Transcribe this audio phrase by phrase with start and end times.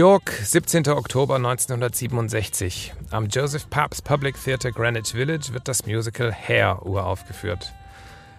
[0.00, 0.88] York, 17.
[0.88, 2.94] Oktober 1967.
[3.10, 7.74] Am Joseph Pabst Public Theater Greenwich Village wird das Musical Hair uraufgeführt.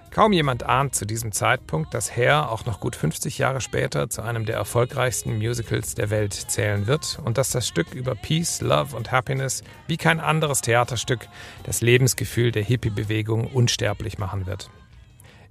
[0.09, 4.23] Kaum jemand ahnt zu diesem Zeitpunkt, dass Hair auch noch gut 50 Jahre später zu
[4.23, 8.98] einem der erfolgreichsten Musicals der Welt zählen wird und dass das Stück über Peace, Love
[8.98, 11.28] und Happiness wie kein anderes Theaterstück
[11.62, 14.72] das Lebensgefühl der Hippie-Bewegung unsterblich machen wird.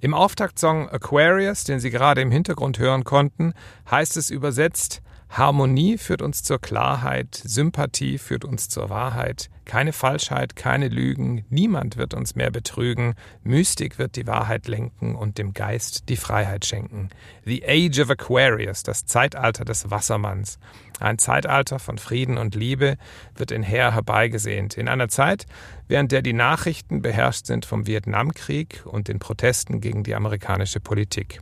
[0.00, 3.54] Im Auftaktsong Aquarius, den Sie gerade im Hintergrund hören konnten,
[3.88, 10.56] heißt es übersetzt, Harmonie führt uns zur Klarheit, Sympathie führt uns zur Wahrheit, keine Falschheit,
[10.56, 13.14] keine Lügen, niemand wird uns mehr betrügen,
[13.44, 17.10] Mystik wird die Wahrheit lenken und dem Geist die Freiheit schenken.
[17.44, 20.58] The Age of Aquarius, das Zeitalter des Wassermanns.
[20.98, 22.96] Ein Zeitalter von Frieden und Liebe
[23.36, 25.46] wird in Heer herbeigesehnt, in einer Zeit,
[25.86, 31.40] während der die Nachrichten beherrscht sind vom Vietnamkrieg und den Protesten gegen die amerikanische Politik.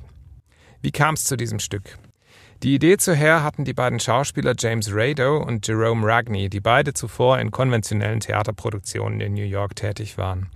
[0.83, 1.99] Wie kam es zu diesem Stück?
[2.65, 6.93] Die Idee zu Hair hatten die beiden Schauspieler James Rado und Jerome Ragney, die beide
[6.93, 10.49] zuvor in konventionellen Theaterproduktionen in New York tätig waren.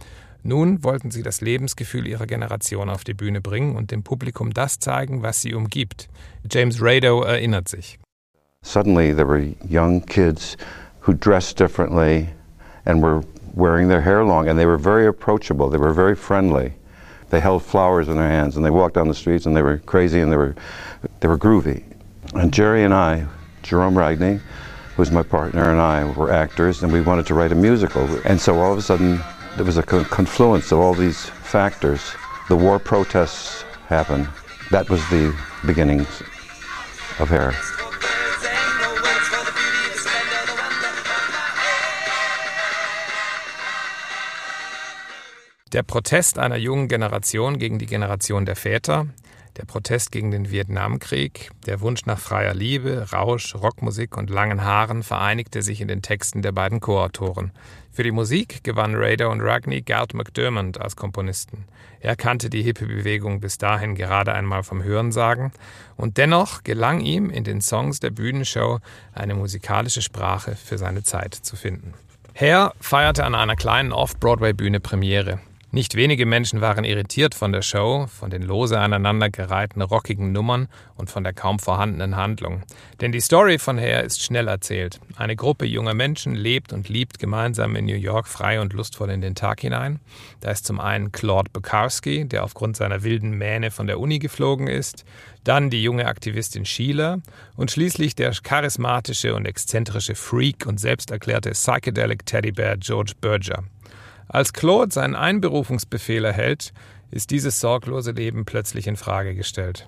[0.43, 4.81] Nun wollten sie das Lebensgefühl ihrer Generation auf die Bühne bringen und dem Publikum das
[4.81, 6.09] zeigen, was sie umgibt.
[6.51, 8.01] James Rado erinnert sich.
[8.65, 10.57] Suddenly, there were young kids
[11.07, 12.31] who dressed differently
[12.84, 13.21] and were
[13.55, 15.71] wearing their hair long, and they were very approachable.
[15.71, 16.73] They were very friendly.
[17.31, 19.79] They held flowers in their hands, and they walked down the streets, and they were
[19.79, 20.57] crazy, and they were,
[21.21, 21.84] they were groovy.
[22.34, 23.26] And Jerry and I,
[23.62, 27.53] Jerome Ragney, who was my partner, and I were actors, and we wanted to write
[27.53, 28.04] a musical.
[28.25, 29.20] And so all of a sudden,
[29.56, 32.00] there was a con- confluence of all these factors.
[32.48, 34.28] The war protests happened.
[34.71, 35.34] That was the
[35.66, 36.22] beginnings
[37.19, 37.53] of Hair.
[45.72, 49.06] Der Protest einer jungen Generation gegen die Generation der Väter,
[49.57, 55.03] der Protest gegen den Vietnamkrieg, der Wunsch nach freier Liebe, Rausch, Rockmusik und langen Haaren
[55.03, 57.53] vereinigte sich in den Texten der beiden Co-Autoren.
[57.91, 61.67] Für die Musik gewann Rader und Ragney Gert McDermott als Komponisten.
[62.01, 65.53] Er kannte die Hippie-Bewegung bis dahin gerade einmal vom Hörensagen
[65.97, 68.81] und dennoch gelang ihm in den Songs der Bühnenshow
[69.13, 71.93] eine musikalische Sprache für seine Zeit zu finden.
[72.34, 75.39] Hare feierte an einer kleinen Off-Broadway-Bühne Premiere.
[75.75, 81.09] Nicht wenige Menschen waren irritiert von der Show, von den lose aneinandergereihten rockigen Nummern und
[81.09, 82.62] von der kaum vorhandenen Handlung.
[83.00, 85.00] Denn die Story von Hare ist schnell erzählt.
[85.16, 89.22] Eine Gruppe junger Menschen lebt und liebt gemeinsam in New York frei und lustvoll in
[89.22, 89.99] den Tag hinein.
[90.41, 94.66] Da ist zum einen Claude Bukowski, der aufgrund seiner wilden Mähne von der Uni geflogen
[94.66, 95.07] ist,
[95.42, 97.21] dann die junge Aktivistin Sheila
[97.57, 103.65] und schließlich der charismatische und exzentrische Freak und selbsterklärte Psychedelic Teddybear George Berger.
[104.33, 106.73] Als Claude seinen Einberufungsbefehl erhält,
[107.11, 109.87] ist dieses sorglose Leben plötzlich in Frage gestellt.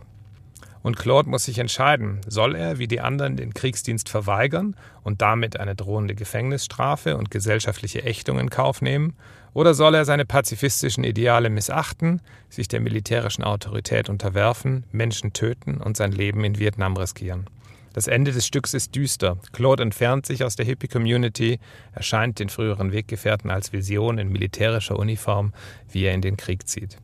[0.83, 5.59] Und Claude muss sich entscheiden, soll er wie die anderen den Kriegsdienst verweigern und damit
[5.59, 9.15] eine drohende Gefängnisstrafe und gesellschaftliche Ächtung in Kauf nehmen,
[9.55, 12.21] oder soll er seine pazifistischen Ideale missachten,
[12.51, 17.47] sich der militärischen Autorität unterwerfen, Menschen töten und sein Leben in Vietnam riskieren?
[17.95, 19.39] Das Ende des Stücks ist düster.
[19.53, 21.61] Claude entfernt sich aus der Hippie-Community,
[21.93, 25.55] erscheint den früheren Weggefährten als Vision in militärischer Uniform,
[25.93, 26.99] wie er in den Krieg zieht.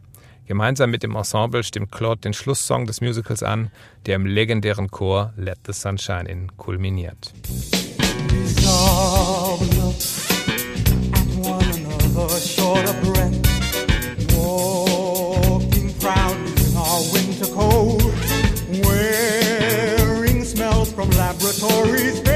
[0.46, 3.70] Gemeinsam mit dem Ensemble stimmt Claude den Schlusssong des Musicals an,
[4.06, 7.32] der im legendären Chor Let the Sunshine In kulminiert.
[12.40, 13.49] Short of breath,
[21.58, 22.29] Tories.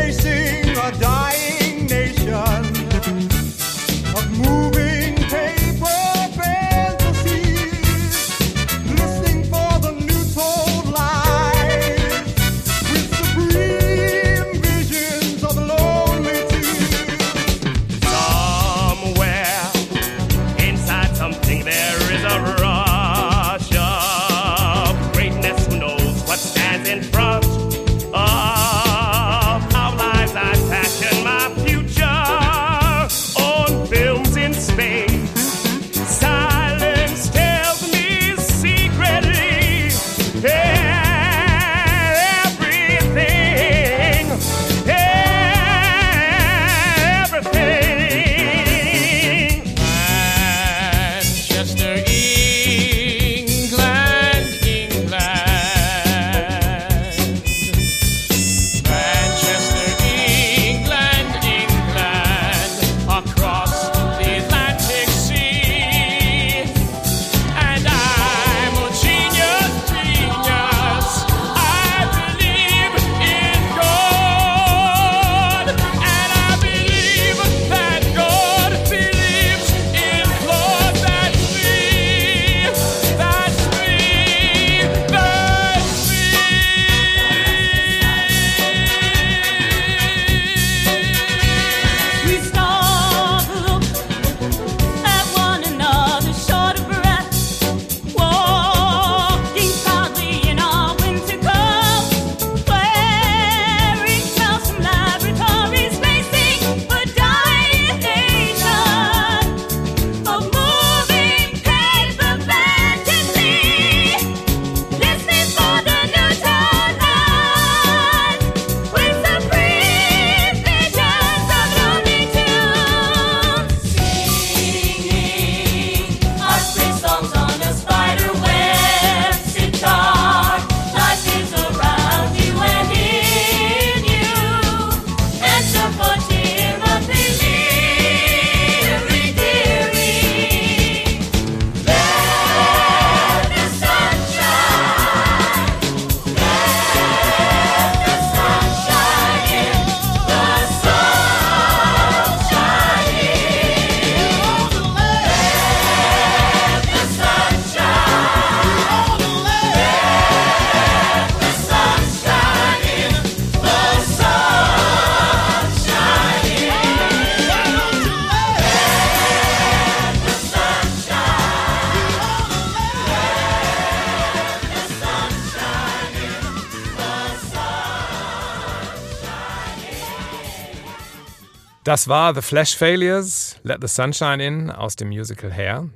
[181.94, 185.90] Das war The Flash Failures, Let the Sunshine In aus dem Musical Hair,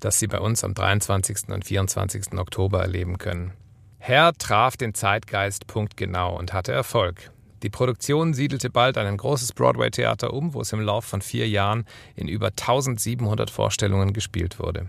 [0.00, 1.50] das Sie bei uns am 23.
[1.50, 2.32] und 24.
[2.38, 3.52] Oktober erleben können.
[3.98, 7.30] Hair traf den Zeitgeist punktgenau und hatte Erfolg.
[7.62, 11.84] Die Produktion siedelte bald ein großes Broadway-Theater um, wo es im Lauf von vier Jahren
[12.16, 14.88] in über 1700 Vorstellungen gespielt wurde.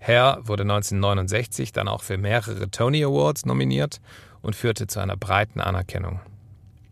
[0.00, 4.02] Hair wurde 1969 dann auch für mehrere Tony Awards nominiert
[4.42, 6.20] und führte zu einer breiten Anerkennung.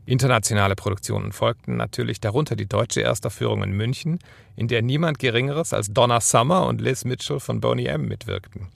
[0.06, 4.18] Internationale Produktionen folgten natürlich, darunter die deutsche Erstaufführung in München,
[4.56, 8.06] in der niemand Geringeres als Donna Summer und Liz Mitchell von Boney M.
[8.06, 8.68] mitwirkten.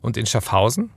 [0.00, 0.90] Und in Schaffhausen?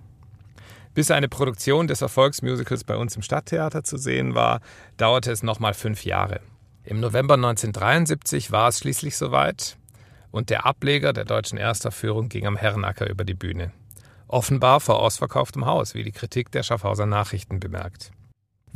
[0.93, 4.61] Bis eine Produktion des Erfolgsmusicals bei uns im Stadttheater zu sehen war,
[4.95, 6.39] dauerte es nochmal fünf Jahre.
[6.85, 9.77] Im November 1973 war es schließlich soweit
[10.31, 13.71] und der Ableger der deutschen Erstaufführung ging am Herrenacker über die Bühne.
[14.27, 18.11] Offenbar vor ausverkauftem Haus, wie die Kritik der Schaffhauser Nachrichten bemerkt.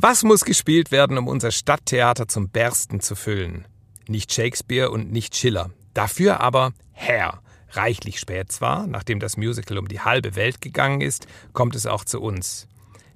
[0.02, 3.68] Was muss gespielt werden, um unser Stadttheater zum Bersten zu füllen?
[4.08, 5.72] Nicht Shakespeare und nicht Schiller.
[5.92, 7.42] Dafür aber Herr.
[7.72, 12.06] Reichlich spät zwar, nachdem das Musical um die halbe Welt gegangen ist, kommt es auch
[12.06, 12.66] zu uns.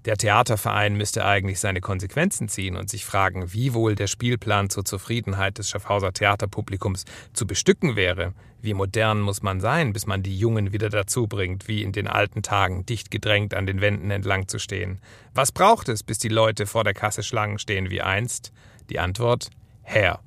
[0.04, 4.84] Der Theaterverein müsste eigentlich seine Konsequenzen ziehen und sich fragen, wie wohl der Spielplan zur
[4.84, 8.34] Zufriedenheit des Schaffhauser Theaterpublikums zu bestücken wäre.
[8.60, 12.06] Wie modern muss man sein, bis man die Jungen wieder dazu bringt, wie in den
[12.06, 15.00] alten Tagen, dicht gedrängt an den Wänden entlang zu stehen?
[15.32, 18.52] Was braucht es, bis die Leute vor der Kasse Schlangen stehen wie einst?
[18.90, 19.48] Die Antwort:
[19.82, 20.20] Herr.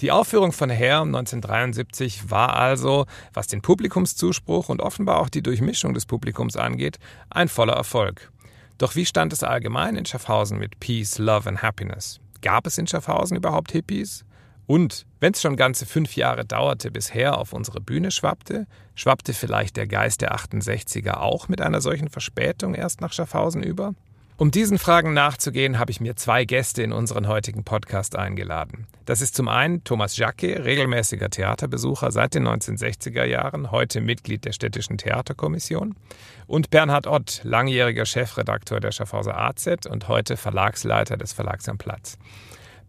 [0.00, 5.94] Die Aufführung von Hair 1973 war also, was den Publikumszuspruch und offenbar auch die Durchmischung
[5.94, 6.98] des Publikums angeht,
[7.28, 8.30] ein voller Erfolg.
[8.80, 12.18] Doch wie stand es allgemein in Schaffhausen mit Peace, Love and Happiness?
[12.40, 14.24] Gab es in Schaffhausen überhaupt Hippies?
[14.66, 19.34] Und wenn es schon ganze fünf Jahre dauerte, bis Hair auf unsere Bühne schwappte, schwappte
[19.34, 23.92] vielleicht der Geist der 68er auch mit einer solchen Verspätung erst nach Schaffhausen über?
[24.40, 28.86] Um diesen Fragen nachzugehen, habe ich mir zwei Gäste in unseren heutigen Podcast eingeladen.
[29.04, 34.52] Das ist zum einen Thomas Jacke, regelmäßiger Theaterbesucher seit den 1960er Jahren, heute Mitglied der
[34.52, 35.94] Städtischen Theaterkommission,
[36.46, 42.16] und Bernhard Ott, langjähriger Chefredakteur der Schaffhauser AZ und heute Verlagsleiter des Verlags am Platz.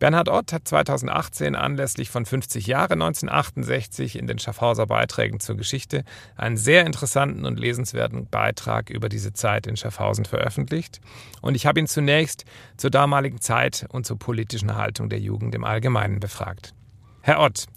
[0.02, 6.06] Bernhard Ott hat 2018 anlässlich von 50 Jahre 1968 in den Schaffhauser Beiträgen zur Geschichte
[6.36, 11.02] einen sehr interessanten und lesenswerten Beitrag über diese Zeit in Schaffhausen veröffentlicht.
[11.44, 12.46] Und ich habe ihn zunächst
[12.78, 16.74] zur damaligen Zeit und zur politischen Haltung der Jugend im Allgemeinen befragt.
[17.22, 17.68] Herr Ott,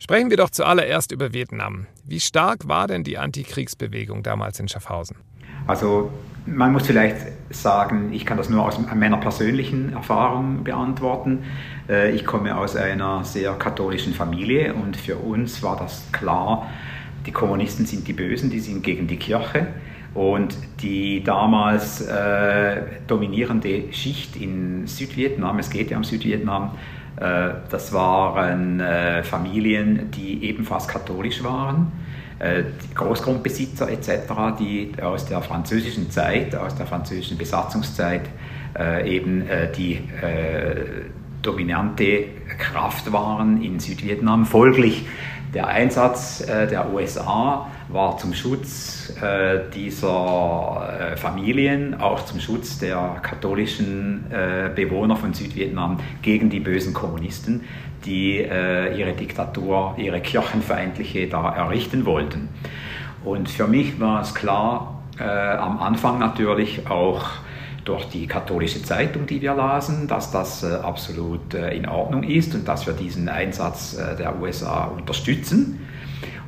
[0.00, 1.86] sprechen wir doch zuallererst über Vietnam.
[2.04, 5.18] Wie stark war denn die Antikriegsbewegung damals in Schaffhausen?
[5.68, 6.10] Also
[6.54, 7.16] man muss vielleicht
[7.50, 11.44] sagen, ich kann das nur aus meiner persönlichen Erfahrung beantworten.
[11.88, 16.68] Äh, Ich komme aus einer sehr katholischen Familie und für uns war das klar,
[17.26, 19.68] die Kommunisten sind die Bösen, die sind gegen die Kirche.
[20.14, 26.72] Und die damals äh, dominierende Schicht in Südvietnam, es geht ja um Südvietnam,
[27.16, 31.92] äh, das waren äh, Familien, die ebenfalls katholisch waren
[32.94, 34.10] Großgrundbesitzer etc.,
[34.58, 38.22] die aus der französischen Zeit, aus der französischen Besatzungszeit
[38.78, 41.06] äh, eben äh, die äh,
[41.42, 42.24] dominante
[42.58, 44.46] Kraft waren in Südvietnam.
[44.46, 45.06] Folglich
[45.54, 52.78] der Einsatz äh, der USA war zum Schutz äh, dieser äh, Familien, auch zum Schutz
[52.78, 54.24] der katholischen
[54.74, 57.64] Bewohner von Südvietnam gegen die bösen Kommunisten,
[58.04, 62.48] die ihre Diktatur, ihre kirchenfeindliche da errichten wollten.
[63.24, 67.30] Und für mich war es klar, am Anfang natürlich auch
[67.88, 72.54] durch die katholische Zeitung, die wir lasen, dass das äh, absolut äh, in Ordnung ist
[72.54, 75.80] und dass wir diesen Einsatz äh, der USA unterstützen.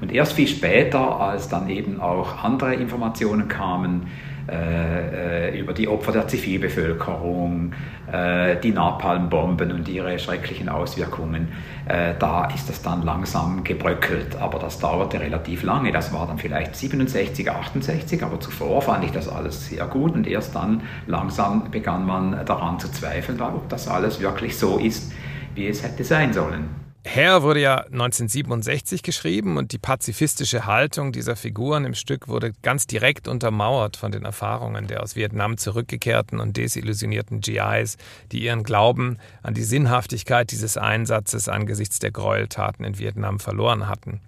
[0.03, 4.09] Und erst viel später, als dann eben auch andere Informationen kamen
[4.51, 7.73] äh, äh, über die Opfer der Zivilbevölkerung,
[8.11, 11.49] äh, die Napalmbomben und ihre schrecklichen Auswirkungen,
[11.87, 14.37] äh, da ist das dann langsam gebröckelt.
[14.41, 15.93] Aber das dauerte relativ lange.
[15.93, 20.27] Das war dann vielleicht 67, 68, aber zuvor fand ich das alles sehr gut und
[20.27, 25.13] erst dann langsam begann man daran zu zweifeln, ob das alles wirklich so ist,
[25.55, 26.80] wie es hätte sein sollen.
[27.03, 32.87] Herr wurde ja 1967 geschrieben und die pazifistische Haltung dieser Figuren im Stück wurde ganz
[32.87, 37.97] direkt untermauert von den Erfahrungen der aus Vietnam zurückgekehrten und desillusionierten GIs,
[38.33, 44.21] die ihren Glauben an die Sinnhaftigkeit dieses Einsatzes angesichts der Gräueltaten in Vietnam verloren hatten.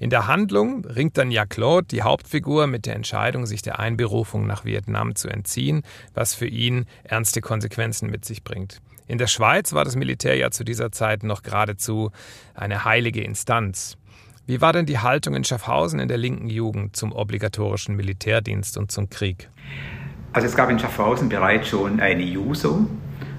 [0.00, 4.46] In der Handlung ringt dann Jacques Claude, die Hauptfigur, mit der Entscheidung, sich der Einberufung
[4.46, 5.82] nach Vietnam zu entziehen,
[6.14, 8.80] was für ihn ernste Konsequenzen mit sich bringt.
[9.08, 12.10] In der Schweiz war das Militär ja zu dieser Zeit noch geradezu
[12.54, 13.96] eine heilige Instanz.
[14.44, 18.92] Wie war denn die Haltung in Schaffhausen in der linken Jugend zum obligatorischen Militärdienst und
[18.92, 19.48] zum Krieg?
[20.34, 22.86] Also es gab in Schaffhausen bereits schon eine JUSO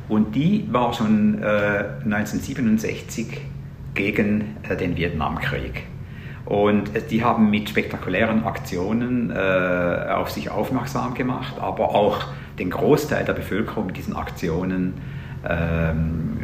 [0.07, 1.45] und die war schon äh,
[2.03, 3.39] 1967
[3.93, 5.83] gegen äh, den Vietnamkrieg.
[6.45, 12.25] Und äh, die haben mit spektakulären Aktionen äh, auf sich aufmerksam gemacht, aber auch
[12.57, 14.95] den Großteil der Bevölkerung mit diesen Aktionen
[15.47, 16.37] ähm,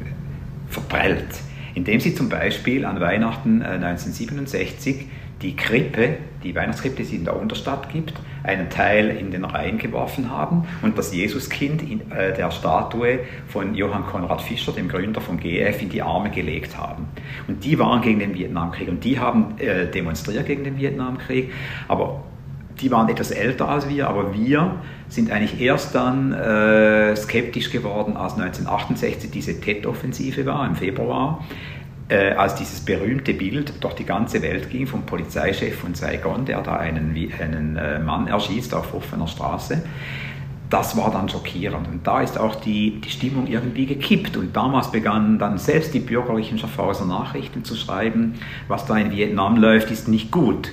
[0.69, 1.41] verprellt.
[1.73, 5.07] Indem sie zum Beispiel an Weihnachten äh, 1967
[5.41, 9.77] die Krippe, die Weihnachtskrippe, die es in der Unterstadt gibt, einen Teil in den Rhein
[9.77, 15.19] geworfen haben und das Jesuskind in äh, der Statue von Johann Konrad Fischer, dem Gründer
[15.19, 17.07] vom GF, in die Arme gelegt haben.
[17.47, 21.51] Und die waren gegen den Vietnamkrieg und die haben äh, demonstriert gegen den Vietnamkrieg,
[21.87, 22.23] aber
[22.81, 24.75] die waren etwas älter als wir, aber wir
[25.07, 31.43] sind eigentlich erst dann äh, skeptisch geworden, als 1968 diese Tet-Offensive war, im Februar,
[32.09, 36.61] äh, als dieses berühmte Bild durch die ganze Welt ging vom Polizeichef von Saigon, der
[36.61, 39.81] da einen, einen äh, Mann erschießt auf offener Straße.
[40.69, 44.91] Das war dann schockierend und da ist auch die, die Stimmung irgendwie gekippt und damals
[44.91, 48.33] begannen dann selbst die bürgerlichen Schaffhauser Nachrichten zu schreiben,
[48.67, 50.71] was da in Vietnam läuft, ist nicht gut.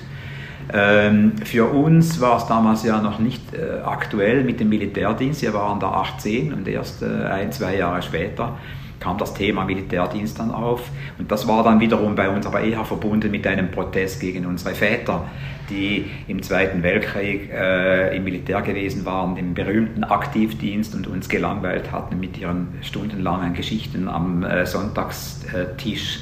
[0.73, 5.43] Ähm, für uns war es damals ja noch nicht äh, aktuell mit dem Militärdienst.
[5.43, 8.57] Wir waren da 18 und erst äh, ein, zwei Jahre später
[9.03, 10.89] kam das Thema Militärdienst dann auf.
[11.19, 14.73] Und das war dann wiederum bei uns aber eher verbunden mit einem Protest gegen unsere
[14.73, 15.25] Väter,
[15.69, 21.91] die im Zweiten Weltkrieg äh, im Militär gewesen waren, im berühmten Aktivdienst und uns gelangweilt
[21.91, 26.21] hatten mit ihren stundenlangen Geschichten am äh, Sonntagstisch,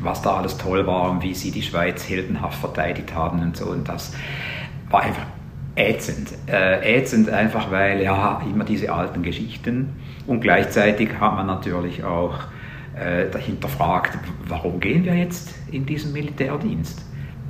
[0.00, 3.66] was da alles toll war und wie sie die Schweiz heldenhaft verteidigt haben und so.
[3.66, 4.12] Und das
[4.90, 5.26] war einfach
[5.76, 6.32] ätzend.
[6.48, 9.94] Äh, ätzend einfach, weil ja immer diese alten Geschichten
[10.26, 12.38] und gleichzeitig hat man natürlich auch
[12.98, 17.04] äh, dahinter fragt, warum gehen wir jetzt in diesen Militärdienst?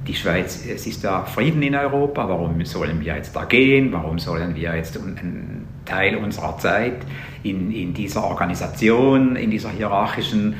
[0.07, 3.93] Die Schweiz, es ist da Frieden in Europa, warum sollen wir jetzt da gehen?
[3.93, 6.99] Warum sollen wir jetzt einen Teil unserer Zeit
[7.43, 10.55] in, in dieser Organisation, in dieser hierarchischen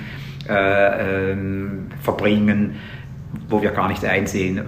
[0.49, 2.77] äh, ähm, verbringen,
[3.49, 4.61] wo wir gar nicht einsehen,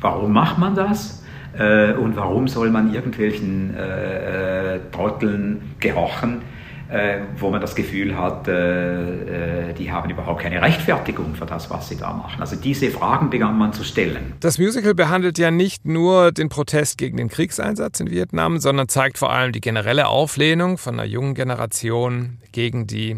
[0.00, 1.22] warum macht man das?
[1.58, 6.42] Äh, und warum soll man irgendwelchen äh, Trotteln gehorchen,
[6.88, 11.70] äh, wo man das Gefühl hat, äh, äh, die haben überhaupt keine Rechtfertigung für das,
[11.70, 12.40] was sie da machen.
[12.40, 14.34] Also diese Fragen begann man zu stellen.
[14.40, 19.18] Das Musical behandelt ja nicht nur den Protest gegen den Kriegseinsatz in Vietnam, sondern zeigt
[19.18, 23.16] vor allem die generelle Auflehnung von einer jungen Generation gegen die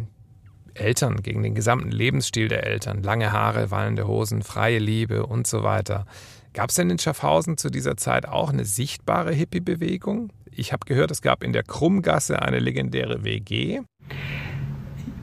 [0.80, 3.02] Eltern, gegen den gesamten Lebensstil der Eltern.
[3.02, 6.06] Lange Haare, wallende Hosen, freie Liebe und so weiter.
[6.52, 10.33] Gab es denn in Schaffhausen zu dieser Zeit auch eine sichtbare Hippie-Bewegung?
[10.50, 13.80] Ich habe gehört, es gab in der Krummgasse eine legendäre WG.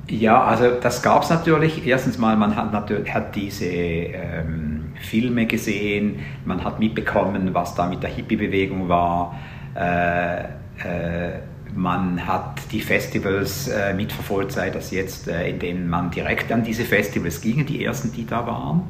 [0.08, 1.88] Ja, also das gab es natürlich.
[1.88, 7.88] Erstens mal, man hat, natürlich, hat diese ähm, Filme gesehen, man hat mitbekommen, was da
[7.88, 9.40] mit der Hippie-Bewegung war.
[9.76, 11.40] Äh, äh,
[11.76, 16.64] man hat die Festivals äh, mitverfolgt, sei das jetzt, äh, in denen man direkt an
[16.64, 18.84] diese Festivals ging, die ersten, die da waren.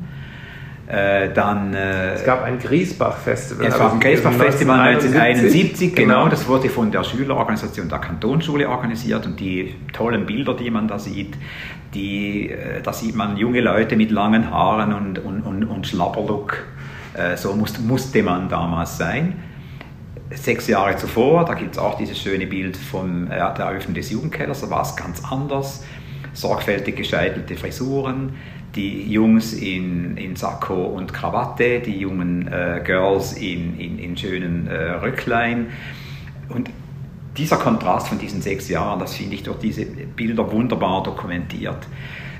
[0.87, 3.65] Äh, dann, äh, Es gab ein Griesbach-Festival.
[3.65, 6.15] es gab ein Griesbach-Festival 1971, genau.
[6.15, 6.29] genau.
[6.29, 10.99] Das wurde von der Schülerorganisation der Kantonsschule organisiert und die tollen Bilder, die man da
[10.99, 11.35] sieht,
[11.93, 16.57] die, äh, da sieht man junge Leute mit langen Haaren und, und, und, und Schlabberlook.
[17.13, 19.35] Äh, So musste, musste man damals sein.
[20.35, 24.09] Sechs Jahre zuvor, da gibt es auch dieses schöne Bild von äh, der Eröffnung des
[24.11, 25.83] Jugendkellers, da war es ganz anders.
[26.33, 28.33] Sorgfältig gescheitelte Frisuren,
[28.75, 34.67] die Jungs in, in Sakko und Krawatte, die jungen äh, Girls in, in, in schönen
[34.67, 35.67] äh, Röcklein.
[36.49, 36.69] Und
[37.37, 41.87] dieser Kontrast von diesen sechs Jahren, das finde ich durch diese Bilder wunderbar dokumentiert.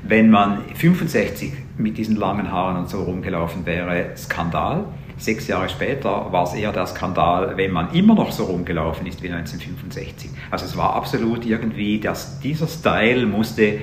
[0.04, 4.86] Wenn man 65 mit diesen langen Haaren und so rumgelaufen wäre, Skandal.
[5.24, 9.24] Sechs Jahre später war es eher der Skandal, wenn man immer noch so rumgelaufen ist
[9.24, 10.30] wie 1965.
[10.52, 13.80] Also es war absolut irgendwie, dass dieser Style musste,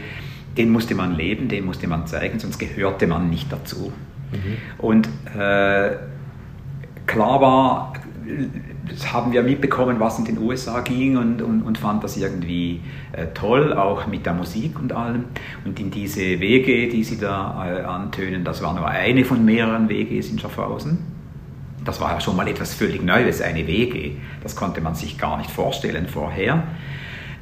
[0.59, 3.91] den musste man leben, den musste man zeigen, sonst gehörte man nicht dazu.
[4.77, 5.97] Und äh,
[7.07, 7.95] klar war,
[8.87, 12.83] das haben wir mitbekommen, was in den USA ging und, und, und fand das irgendwie
[13.13, 15.25] äh, toll, auch mit der Musik und allem.
[15.65, 19.89] Und in diese Wege, die Sie da äh, antönen, das war nur eine von mehreren
[19.89, 21.10] WGs in Schaffhausen.
[21.85, 24.13] Das war ja schon mal etwas völlig Neues, eine WG.
[24.43, 26.63] Das konnte man sich gar nicht vorstellen vorher.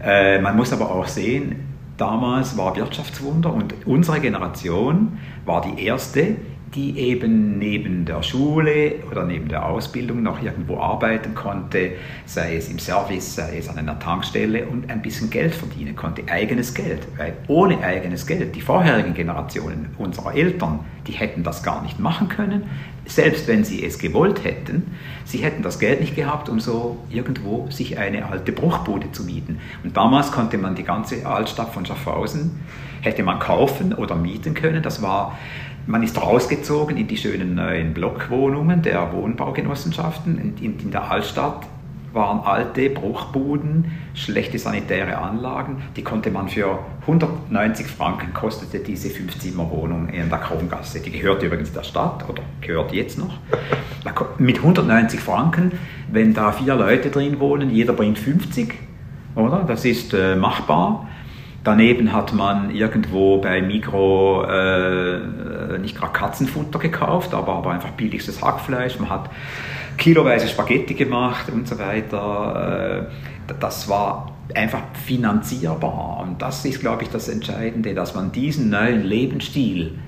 [0.02, 1.56] Äh, man muss aber auch sehen,
[1.96, 6.36] damals war Wirtschaftswunder und unsere Generation war die erste,
[6.74, 11.92] die eben neben der Schule oder neben der Ausbildung noch irgendwo arbeiten konnte,
[12.26, 16.22] sei es im Service, sei es an einer Tankstelle und ein bisschen Geld verdienen konnte,
[16.30, 17.06] eigenes Geld.
[17.16, 22.28] Weil ohne eigenes Geld, die vorherigen Generationen unserer Eltern, die hätten das gar nicht machen
[22.28, 22.64] können,
[23.06, 27.66] selbst wenn sie es gewollt hätten, sie hätten das Geld nicht gehabt, um so irgendwo
[27.70, 29.58] sich eine alte Bruchbude zu mieten.
[29.82, 32.60] Und damals konnte man die ganze Altstadt von Schaffhausen,
[33.00, 34.82] hätte man kaufen oder mieten können.
[34.82, 35.38] Das war,
[35.88, 40.54] man ist rausgezogen in die schönen neuen Blockwohnungen der Wohnbaugenossenschaften.
[40.60, 41.66] In, der Altstadt
[42.12, 45.82] waren alte Bruchbuden, schlechte sanitäre Anlagen.
[45.96, 51.00] Die konnte man für 190 Franken kostete diese Fünfzimmerwohnung in der Krongasse.
[51.00, 53.38] Die gehört übrigens der Stadt oder gehört jetzt noch.
[54.38, 55.72] Mit 190 Franken,
[56.12, 58.74] wenn da vier Leute drin wohnen, jeder bringt 50,
[59.36, 59.64] oder?
[59.66, 61.08] Das ist äh, machbar.
[61.68, 68.40] Daneben hat man irgendwo bei Migro äh, nicht gerade Katzenfutter gekauft, aber, aber einfach billigstes
[68.40, 68.98] Hackfleisch.
[68.98, 69.28] Man hat
[69.98, 73.06] kiloweise Spaghetti gemacht und so weiter.
[73.46, 76.20] Äh, das war einfach finanzierbar.
[76.22, 79.98] Und das ist, glaube ich, das Entscheidende, dass man diesen neuen Lebensstil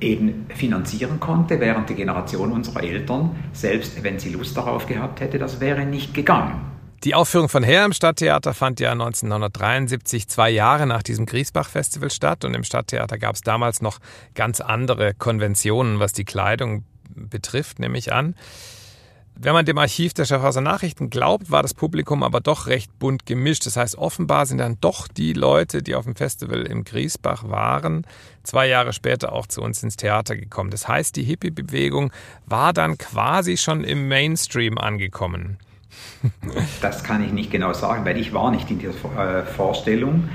[0.00, 5.38] eben finanzieren konnte, während die Generation unserer Eltern, selbst wenn sie Lust darauf gehabt hätte,
[5.38, 6.71] das wäre nicht gegangen.
[7.04, 12.44] Die Aufführung von Herr im Stadttheater fand ja 1973, zwei Jahre nach diesem Griesbach-Festival statt.
[12.44, 13.98] Und im Stadttheater gab es damals noch
[14.36, 18.36] ganz andere Konventionen, was die Kleidung betrifft, nehme ich an.
[19.34, 23.26] Wenn man dem Archiv der Schaffhauser Nachrichten glaubt, war das Publikum aber doch recht bunt
[23.26, 23.66] gemischt.
[23.66, 28.06] Das heißt, offenbar sind dann doch die Leute, die auf dem Festival im Griesbach waren,
[28.44, 30.70] zwei Jahre später auch zu uns ins Theater gekommen.
[30.70, 32.12] Das heißt, die Hippie-Bewegung
[32.46, 35.58] war dann quasi schon im Mainstream angekommen.
[36.80, 40.28] Das kann ich nicht genau sagen, weil ich war nicht in dieser äh, Vorstellung.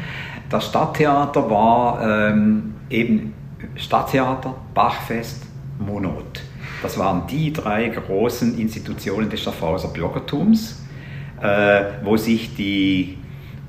[0.49, 3.33] Das Stadttheater war ähm, eben
[3.75, 5.43] Stadttheater, Bachfest,
[5.79, 6.41] Monot.
[6.81, 10.83] Das waren die drei großen Institutionen des Schaffhauser Bürgertums,
[11.41, 13.17] äh, wo sich die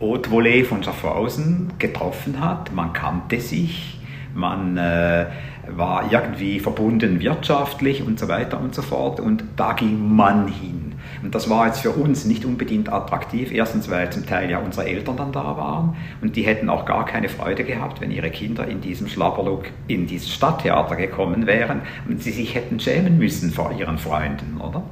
[0.01, 2.73] Haute Volée von Schaffhausen getroffen hat.
[2.73, 3.99] Man kannte sich,
[4.35, 5.27] man äh,
[5.69, 9.21] war irgendwie verbunden wirtschaftlich und so weiter und so fort.
[9.21, 10.95] Und da ging man hin.
[11.23, 13.53] Und das war jetzt für uns nicht unbedingt attraktiv.
[13.53, 15.97] Erstens, weil zum Teil ja unsere Eltern dann da waren.
[16.21, 20.07] Und die hätten auch gar keine Freude gehabt, wenn ihre Kinder in diesem Schlapperlook in
[20.07, 21.83] dieses Stadttheater gekommen wären.
[22.09, 24.83] Und sie sich hätten schämen müssen vor ihren Freunden, oder?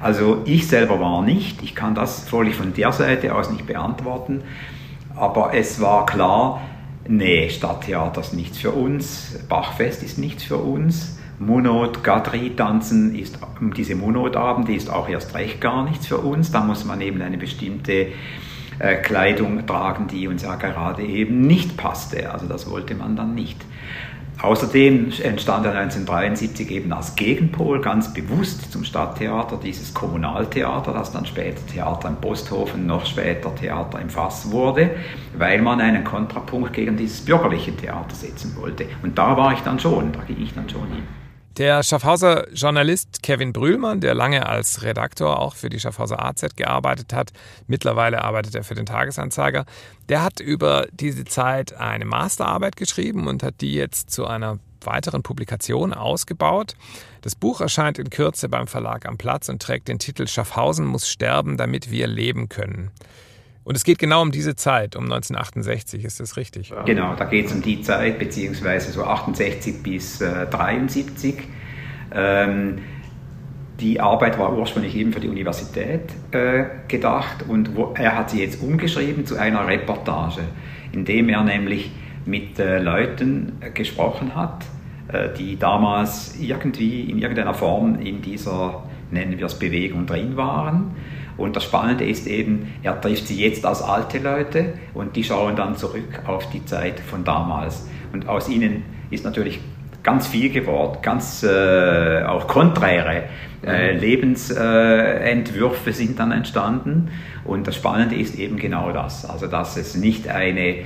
[0.00, 4.42] Also ich selber war nicht, ich kann das völlig von der Seite aus nicht beantworten,
[5.14, 6.60] aber es war klar,
[7.08, 13.38] nee, Stadttheater ist nichts für uns, Bachfest ist nichts für uns, Monod, Gadri tanzen ist,
[13.76, 17.36] diese Monodabende ist auch erst recht gar nichts für uns, da muss man eben eine
[17.36, 18.08] bestimmte
[18.78, 23.34] äh, Kleidung tragen, die uns ja gerade eben nicht passte, also das wollte man dann
[23.34, 23.58] nicht.
[24.42, 31.24] Außerdem entstand er 1973 eben als Gegenpol ganz bewusst zum Stadttheater dieses Kommunaltheater, das dann
[31.24, 34.90] später Theater im Posthofen, noch später Theater im Fass wurde,
[35.38, 38.86] weil man einen Kontrapunkt gegen dieses bürgerliche Theater setzen wollte.
[39.02, 41.15] Und da war ich dann schon, da ging ich dann schon hin.
[41.58, 47.14] Der Schaffhauser Journalist Kevin Brühlmann, der lange als Redaktor auch für die Schaffhauser AZ gearbeitet
[47.14, 47.32] hat,
[47.66, 49.64] mittlerweile arbeitet er für den Tagesanzeiger,
[50.10, 55.22] der hat über diese Zeit eine Masterarbeit geschrieben und hat die jetzt zu einer weiteren
[55.22, 56.74] Publikation ausgebaut.
[57.22, 61.08] Das Buch erscheint in Kürze beim Verlag am Platz und trägt den Titel Schaffhausen muss
[61.08, 62.90] sterben, damit wir leben können.
[63.66, 66.72] Und es geht genau um diese Zeit, um 1968, ist das richtig?
[66.84, 71.34] Genau, da geht es um die Zeit, beziehungsweise so 68 bis äh, 73.
[72.14, 72.78] Ähm,
[73.80, 78.40] die Arbeit war ursprünglich eben für die Universität äh, gedacht und wo, er hat sie
[78.40, 80.42] jetzt umgeschrieben zu einer Reportage,
[80.92, 81.90] indem er nämlich
[82.24, 84.64] mit äh, Leuten äh, gesprochen hat,
[85.08, 90.94] äh, die damals irgendwie in irgendeiner Form in dieser, nennen wir es, Bewegung drin waren
[91.36, 95.56] und das Spannende ist eben, er trifft sie jetzt als alte Leute und die schauen
[95.56, 97.88] dann zurück auf die Zeit von damals.
[98.12, 99.60] Und aus ihnen ist natürlich
[100.02, 103.24] ganz viel geworden, ganz äh, auch konträre
[103.64, 107.10] äh, Lebensentwürfe sind dann entstanden.
[107.44, 110.76] Und das Spannende ist eben genau das, also dass es nicht eine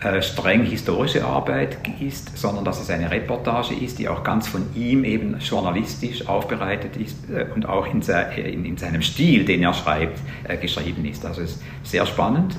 [0.00, 4.64] äh, streng historische Arbeit ist, sondern dass es eine Reportage ist, die auch ganz von
[4.76, 9.62] ihm eben journalistisch aufbereitet ist äh, und auch in, se in, in, seinem Stil, den
[9.62, 11.26] er schreibt, äh, geschrieben ist.
[11.26, 12.54] Also es ist sehr spannend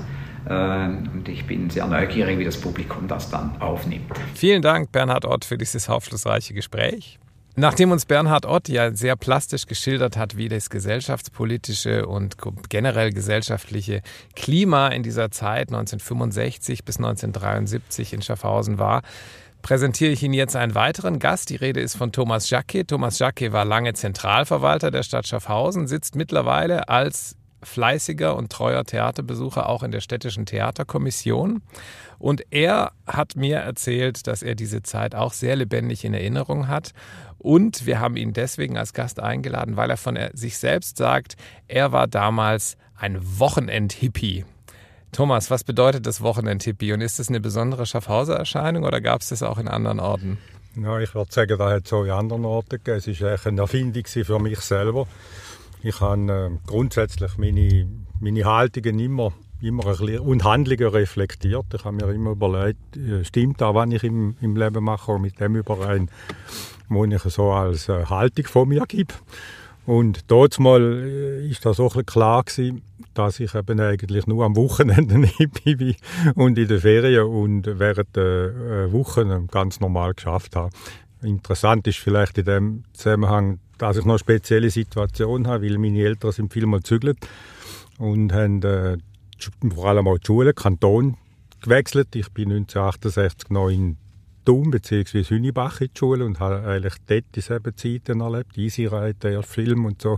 [0.49, 4.11] ähm, und ich bin sehr neugierig, wie das Publikum das dann aufnimmt.
[4.35, 7.19] Vielen Dank, Bernhard Ott, für dieses aufschlussreiche Gespräch.
[7.55, 12.37] Nachdem uns Bernhard Ott ja sehr plastisch geschildert hat, wie das gesellschaftspolitische und
[12.69, 14.01] generell gesellschaftliche
[14.35, 19.01] Klima in dieser Zeit 1965 bis 1973 in Schaffhausen war,
[19.61, 21.49] präsentiere ich Ihnen jetzt einen weiteren Gast.
[21.49, 22.85] Die Rede ist von Thomas Jacquet.
[22.85, 29.67] Thomas Jacquet war lange Zentralverwalter der Stadt Schaffhausen, sitzt mittlerweile als fleißiger und treuer Theaterbesucher
[29.67, 31.61] auch in der städtischen Theaterkommission.
[32.17, 36.93] Und er hat mir erzählt, dass er diese Zeit auch sehr lebendig in Erinnerung hat
[37.39, 41.91] und wir haben ihn deswegen als Gast eingeladen, weil er von sich selbst sagt, er
[41.93, 44.43] war damals ein Wochenend-Hippie.
[45.13, 46.91] Thomas, was bedeutet das Wochenend-Hippie?
[46.93, 50.37] Und ist das eine besondere Schaffhauser-Erscheinung oder gab es das auch in anderen Orten?
[50.75, 52.97] Ja, ich würde sagen, da hat es auch in anderen Orten gegeben.
[52.97, 55.07] Es war eine Erfindung für mich selber.
[55.81, 57.87] Ich habe äh, grundsätzlich meine,
[58.19, 61.67] meine Haltungen immer, immer ein bisschen und Handlungen reflektiert.
[61.73, 65.39] Ich habe mir immer überlegt, äh, stimmt da, was ich im, im Leben mache, mit
[65.39, 66.09] dem überein,
[66.89, 69.13] wo ich so als äh, Haltung von mir gebe.
[69.85, 70.81] Und dort mal
[71.49, 75.15] ist das auch klar gewesen, dass ich eben eigentlich nur am Wochenende
[75.65, 75.95] bin
[76.35, 80.69] und in den Ferien und während der Wochen ganz normal geschafft habe.
[81.21, 85.99] Interessant ist vielleicht in dem Zusammenhang, dass ich noch eine spezielle Situation habe, weil meine
[85.99, 87.17] Eltern sind vielmal gezügelt
[87.97, 88.97] und haben äh,
[89.73, 91.17] vor allem auch die Schule, Kanton
[91.61, 92.15] gewechselt.
[92.15, 93.97] Ich bin 1968 noch in
[94.45, 95.23] Thun bzw.
[95.23, 100.01] Hünibach in die Schule und habe eigentlich dort dieselben Zeiten erlebt, Easy Rider, Film und
[100.01, 100.17] so.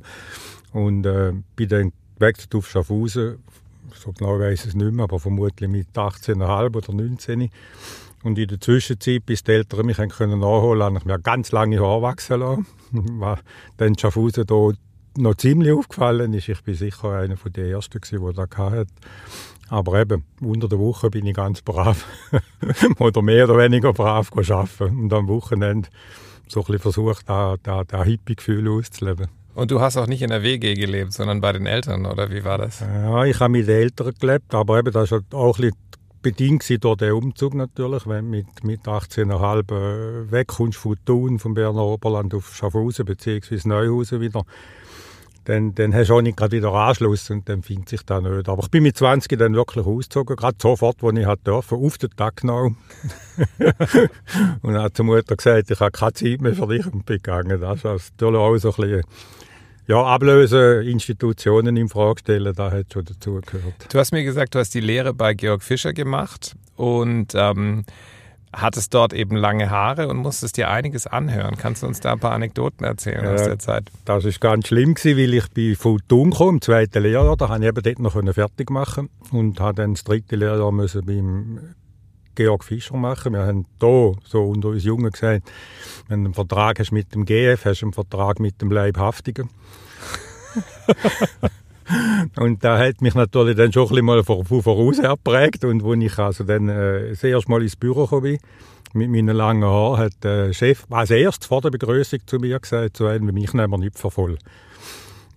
[0.72, 3.40] Und äh, bin dann gewechselt auf Schaffhausen,
[3.94, 7.50] so genau weiß ich es nicht mehr, aber vermutlich mit 18,5 oder 19.
[8.24, 11.80] Und in der Zwischenzeit, bis die Eltern mich können nachholen habe ich mir ganz lange
[11.80, 12.68] Haare wachsen lassen.
[12.92, 13.40] Was
[13.78, 14.72] dann Schaffhausen da
[15.18, 16.50] noch ziemlich aufgefallen ist.
[16.50, 18.88] Ich bin sicher einer von den Ersten, gewesen, der das hatte.
[19.70, 22.06] Aber eben, unter der Woche bin ich ganz brav.
[23.00, 25.00] oder mehr oder weniger brav arbeiten.
[25.00, 25.90] Und am Wochenende
[26.48, 29.28] so ein bisschen versucht, da, da, da Hippie-Gefühl auszuleben.
[29.54, 32.44] Und du hast auch nicht in der WG gelebt, sondern bei den Eltern, oder wie
[32.44, 32.80] war das?
[32.82, 35.78] Ja, ich habe mit den Eltern gelebt, aber eben, das war auch ein bisschen
[36.22, 41.54] bedingt gewesen durch den Umzug natürlich, wenn mit, mit 18,5 äh, wegkommst von Thun, vom
[41.54, 44.44] Berner Oberland auf Schaffhausen beziehungsweise Neuhausen wieder,
[45.46, 48.48] dann, dann hast du auch nicht gerade wieder Anschluss und dann findet sich das nicht.
[48.48, 51.98] Aber ich bin mit 20 dann wirklich ausgezogen, gerade sofort, als ich halt dürfen, auf
[51.98, 52.70] den Tag genau.
[54.62, 57.60] und hat zur Mutter gesagt, ich habe keine Zeit mehr für dich und bin gegangen.
[57.60, 59.04] Das ist natürlich auch so ein bisschen,
[59.92, 63.94] ja, ablösen, Institutionen in Frage stellen, das hat schon dazugehört.
[63.94, 67.84] Du hast mir gesagt, du hast die Lehre bei Georg Fischer gemacht und ähm,
[68.54, 71.58] hattest dort eben lange Haare und musstest dir einiges anhören.
[71.58, 73.92] Kannst du uns da ein paar Anekdoten erzählen aus der Zeit?
[74.06, 77.64] Das war ganz schlimm, gewesen, weil ich von Thun kam, im zweiten Lehrjahr, da konnte
[77.64, 81.60] ich eben dort noch fertig machen und habe dann das dritte Lehrjahr müssen beim
[82.36, 83.34] Georg Fischer machen.
[83.34, 85.52] Wir haben hier, so unter uns Jungen gesagt,
[86.08, 89.50] wenn du einen Vertrag hast mit dem GF, hast du einen Vertrag mit dem Leibhaftigen.
[92.38, 95.66] Und da hat mich natürlich dann schon ein mal voraus geprägt.
[95.66, 98.40] Und als ich also dann äh, das erste Mal ins Büro bin,
[98.94, 102.98] mit meinen langen Haaren, hat der Chef als erstes vor der Begrüßung zu mir gesagt,
[102.98, 104.38] so einen mich nehmen wir nicht für voll.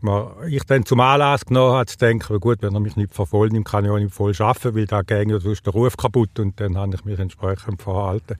[0.04, 3.48] Mal ich dann zum Anlass genommen habe, zu denken, gut, wenn er mich nicht voll
[3.48, 6.38] nimmt, kann ich auch nicht voll arbeiten, weil da ging ja sonst der Ruf kaputt
[6.38, 8.36] und dann habe ich mich entsprechend verhalten.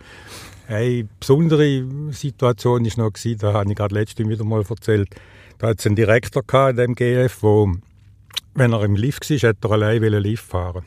[0.68, 5.08] Eine besondere Situation war noch, da habe ich gerade letztens wieder mal erzählt,
[5.56, 7.72] da hat es einen Direktor gehabt in dem GF, wo,
[8.54, 10.84] wenn er im Lift war, hätte er allein Lift fahren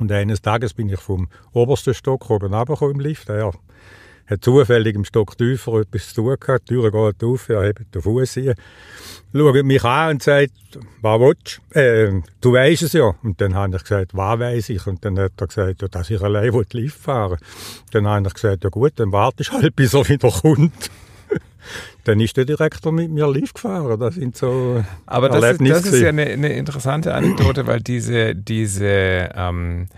[0.00, 3.28] Und eines Tages bin ich vom obersten Stock oben runtergekommen im Lift.
[3.28, 3.52] Er
[4.28, 6.68] hat zufällig im Stock tiefer etwas zu tun gehabt.
[6.68, 8.54] Die Tür geht auf, er hebt den Fuß hin,
[9.34, 10.52] schaut mich an und sagt,
[11.00, 11.78] was willst du?
[11.78, 13.14] Äh, du weisst es ja.
[13.22, 14.86] Und dann habe ich gesagt, was weiss ich?
[14.86, 17.38] Und dann hat er gesagt, ja, dass ich allein Lift fahren
[17.92, 20.90] Dann habe ich gesagt, ja gut, dann wartest halt, bis er wieder kommt.
[22.04, 23.98] dann ist der Direktor mit mir Lift gefahren.
[23.98, 28.34] Das sind so Aber das ist, das ist ja eine, eine interessante Anekdote, weil diese,
[28.34, 29.88] diese ähm,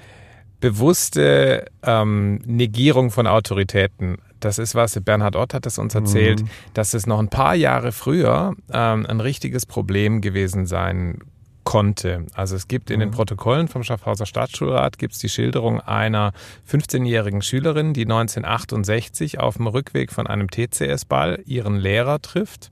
[0.61, 6.43] bewusste ähm, Negierung von Autoritäten, das ist was, Bernhard Ott hat es uns erzählt,
[6.75, 11.19] dass es noch ein paar Jahre früher ähm, ein richtiges Problem gewesen sein
[11.65, 12.25] konnte.
[12.33, 16.33] Also es gibt in den Protokollen vom Schaffhauser Stadtschulrat gibt es die Schilderung einer
[16.67, 22.71] 15-jährigen Schülerin, die 1968 auf dem Rückweg von einem TCS-Ball ihren Lehrer trifft.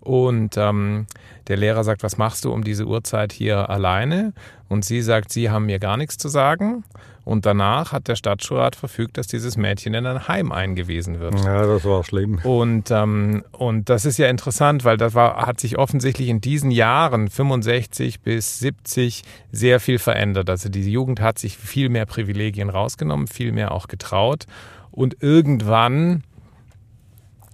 [0.00, 1.06] Und ähm,
[1.48, 4.32] der Lehrer sagt, was machst du um diese Uhrzeit hier alleine?
[4.68, 6.84] Und sie sagt, sie haben mir gar nichts zu sagen.
[7.24, 11.34] Und danach hat der Stadtschulrat verfügt, dass dieses Mädchen in ein Heim eingewiesen wird.
[11.44, 12.40] Ja, das war schlimm.
[12.42, 16.72] Und, ähm, und das ist ja interessant, weil das war, hat sich offensichtlich in diesen
[16.72, 20.50] Jahren, 65 bis 70, sehr viel verändert.
[20.50, 24.46] Also die Jugend hat sich viel mehr Privilegien rausgenommen, viel mehr auch getraut.
[24.90, 26.24] Und irgendwann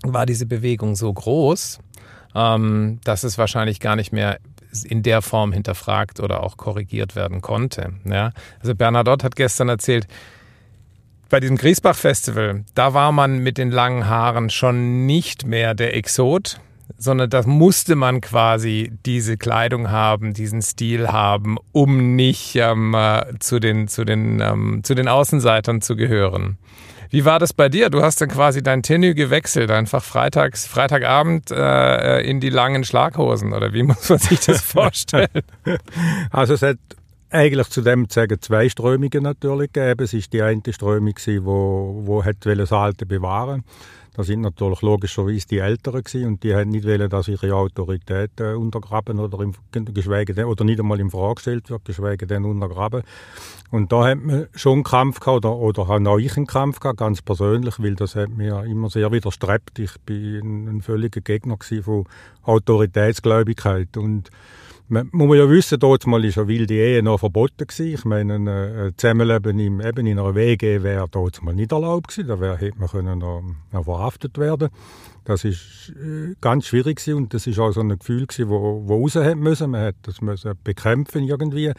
[0.02, 1.80] war diese Bewegung so groß,
[2.34, 4.38] ähm, dass es wahrscheinlich gar nicht mehr
[4.84, 7.92] in der Form hinterfragt oder auch korrigiert werden konnte.
[8.04, 8.32] Ja?
[8.60, 10.06] Also Bernadette hat gestern erzählt,
[11.28, 16.58] bei diesem Griesbach-Festival, da war man mit den langen Haaren schon nicht mehr der Exot,
[16.96, 23.38] sondern da musste man quasi diese Kleidung haben, diesen Stil haben, um nicht ähm, äh,
[23.40, 26.56] zu, den, zu, den, ähm, zu den Außenseitern zu gehören.
[27.10, 27.90] Wie war das bei dir?
[27.90, 33.52] Du hast dann quasi dein Tenue gewechselt, einfach freitags, Freitagabend äh, in die langen Schlaghosen
[33.52, 35.28] oder wie muss man sich das vorstellen?
[36.30, 36.78] Also es hat
[37.30, 40.02] eigentlich zu dem zu zwei Strömungen natürlich gegeben.
[40.04, 43.64] Es ist die eine Strömung gewesen, wo, wo wollte das Alte bewahren.
[44.14, 48.32] Da sind natürlich logischerweise die Älteren gewesen und die haben nicht wollen, dass ihre Autorität
[48.40, 49.54] äh, untergraben oder im,
[49.94, 53.02] geschweige denn, oder nicht einmal in Frage gestellt wird, geschweige denn untergraben.
[53.70, 56.98] Und da hat man schon einen Kampf gehabt, oder, oder auch ich einen Kampf gehabt,
[56.98, 59.78] ganz persönlich, weil das hat mir immer sehr widerstrebt.
[59.78, 62.04] Ich bin ein völliger Gegner von
[62.44, 64.30] Autoritätsgläubigkeit und
[64.88, 67.94] man muss ja wissen, dort mal ist eine wilde Ehe noch verboten gewesen.
[67.94, 72.08] Ich meine, ein äh, Zusammenleben im, eben in einer WG wäre dort mal nicht erlaubt
[72.08, 72.28] gewesen.
[72.28, 74.70] Da wär, hätte man können noch, noch verhaftet werden.
[75.24, 78.82] Das ist äh, ganz schwierig gewesen und das ist auch so ein Gefühl gewesen, wo,
[78.86, 79.70] wo raus hat müssen.
[79.70, 81.72] Man hat das müssen bekämpfen irgendwie.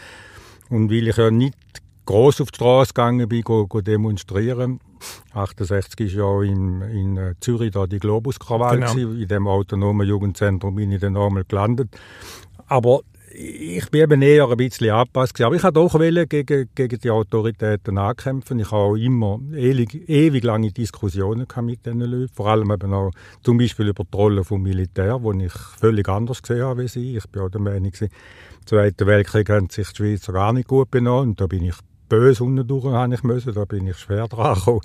[0.69, 1.56] Und weil ich ja nicht
[2.06, 4.80] groß auf die Straße gegangen bin, go, go demonstrieren.
[5.34, 9.13] 68 ist ja in, in äh, Zürich da die Globuskrawall Genau.
[9.13, 11.89] In dem autonomen Jugendzentrum bin ich dann einmal gelandet.
[12.70, 13.02] Aber
[13.32, 15.40] ich bin eben eher ein bisschen angepasst.
[15.42, 18.60] Aber ich wollte doch gegen, gegen die Autoritäten ankämpfen.
[18.60, 22.34] Ich habe auch immer ewig, ewig lange Diskussionen mit diesen Leuten.
[22.34, 23.12] Vor allem eben auch
[23.44, 27.18] zum Beispiel über die Rolle vom Militär, wo ich völlig anders gesehen habe wie sie.
[27.18, 28.10] Ich bin auch der Meinung, im
[28.66, 31.30] Zweiten Weltkrieg haben sich die Schweizer gar nicht gut benommen.
[31.30, 31.76] Und da bin ich
[32.10, 33.54] böse unten habe ich müssen.
[33.54, 34.82] Da bin ich schwer dran gekommen.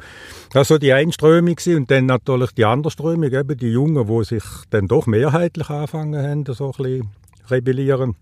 [0.50, 4.06] Das war so die eine Strömung und dann natürlich die andere Strömung, eben die Jungen,
[4.06, 7.10] die sich dann doch mehrheitlich angefangen haben, so ein bisschen
[7.50, 8.16] rebellieren.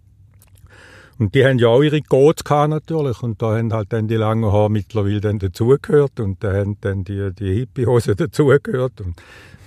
[1.19, 3.23] Und die haben ja auch ihre Codes natürlich.
[3.23, 7.05] Und da haben halt dann die langen Haare mittlerweile dann dazugehört und da haben dann
[7.05, 9.01] die, die Hippiehosen dazugehört.
[9.01, 9.15] Und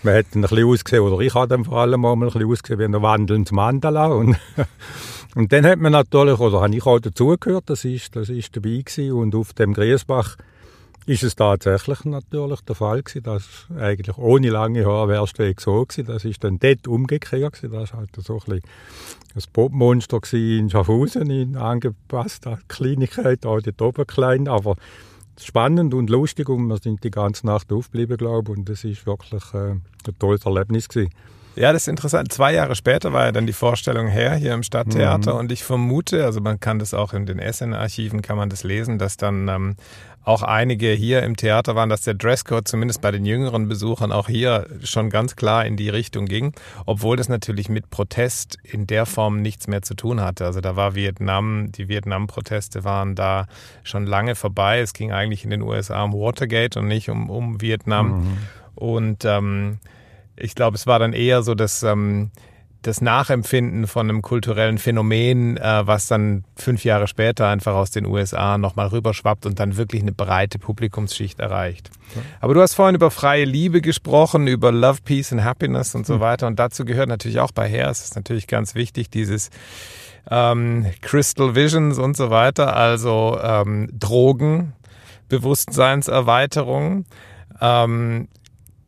[0.04, 2.34] man hat dann ein bisschen ausgesehen, oder ich habe dann vor allem auch mal ein
[2.34, 4.08] bisschen ausgesehen wie ein wandelndes Mandala.
[4.08, 4.38] Und,
[5.36, 8.82] und dann hat man natürlich, oder habe ich auch dazugehört, das ist, das ist dabei
[8.84, 9.14] gewesen.
[9.14, 10.36] Und auf dem Griesbach
[11.06, 15.86] ist es tatsächlich natürlich der Fall gewesen, dass eigentlich ohne lange Haare wärst du so
[15.86, 16.08] gewesen.
[16.08, 17.74] Das ist dann dort umgekehrt gewesen.
[17.74, 18.62] Das war halt so ein
[19.36, 24.76] ein Popmonster in Schaffhausen, in angepasster Kleinigkeit, auch dort oben klein, aber
[25.38, 29.06] spannend und lustig und wir sind die ganze Nacht aufgeblieben, glaube ich, und das ist
[29.06, 31.12] wirklich äh, ein tolles Erlebnis gewesen.
[31.56, 32.32] Ja, das ist interessant.
[32.32, 36.26] Zwei Jahre später war ja dann die Vorstellung her hier im Stadttheater und ich vermute,
[36.26, 39.76] also man kann das auch in den SN-Archiven kann man das lesen, dass dann ähm,
[40.26, 44.28] auch einige hier im Theater waren, dass der Dresscode zumindest bei den jüngeren Besuchern auch
[44.28, 46.54] hier schon ganz klar in die Richtung ging,
[46.86, 50.46] obwohl das natürlich mit Protest in der Form nichts mehr zu tun hatte.
[50.46, 53.46] Also da war Vietnam, die Vietnam-Proteste waren da
[53.84, 54.80] schon lange vorbei.
[54.80, 58.38] Es ging eigentlich in den USA um Watergate und nicht um, um Vietnam.
[58.74, 59.78] Und ähm,
[60.38, 62.32] ich glaube, es war dann eher so, dass ähm,
[62.86, 68.06] das Nachempfinden von einem kulturellen Phänomen, äh, was dann fünf Jahre später einfach aus den
[68.06, 71.90] USA nochmal rüberschwappt und dann wirklich eine breite Publikumsschicht erreicht.
[72.42, 76.20] Aber du hast vorhin über freie Liebe gesprochen, über Love, Peace and Happiness und so
[76.20, 76.48] weiter.
[76.48, 79.50] Und dazu gehört natürlich auch bei Hair, es ist natürlich ganz wichtig, dieses
[80.30, 84.74] ähm, Crystal Visions und so weiter, also ähm, Drogen,
[85.28, 87.06] Bewusstseinserweiterung.
[87.62, 88.28] Ähm,